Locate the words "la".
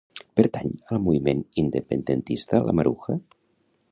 2.69-2.75